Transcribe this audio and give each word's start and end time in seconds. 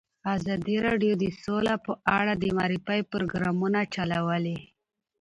ازادي 0.35 0.75
راډیو 0.87 1.13
د 1.23 1.25
سوله 1.43 1.73
په 1.85 1.93
اړه 2.19 2.33
د 2.37 2.43
معارفې 2.55 2.99
پروګرامونه 3.11 3.79
چلولي. 3.93 4.57